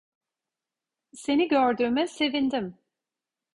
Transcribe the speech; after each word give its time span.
Seni 1.13 1.47
gördüğüme 1.47 2.07
sevindim. 2.07 2.77